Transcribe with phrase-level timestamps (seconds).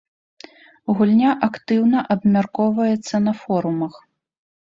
[1.01, 3.93] Гульня актыўна абмяркоўваецца на форумах.